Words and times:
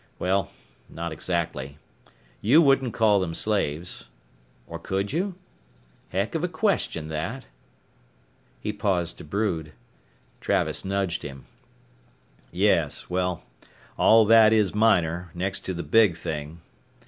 Well 0.17 0.49
not 0.89 1.11
exactly. 1.11 1.77
You 2.41 2.63
couldn't 2.63 2.91
call 2.91 3.19
them 3.19 3.35
slaves. 3.35 4.07
Or 4.65 4.79
could 4.79 5.13
you? 5.13 5.35
Heck 6.09 6.33
of 6.33 6.43
a 6.43 6.47
question, 6.47 7.07
that" 7.09 7.45
He 8.63 8.73
paused 8.73 9.19
to 9.19 9.23
brood. 9.23 9.73
Travis 10.39 10.83
nudged 10.83 11.21
him. 11.21 11.45
"Yes. 12.51 13.11
Well, 13.11 13.43
all 13.95 14.25
that 14.25 14.53
is 14.53 14.73
minor, 14.73 15.29
next 15.35 15.59
to 15.65 15.73
the 15.75 15.83
big 15.83 16.17
thing. 16.17 16.61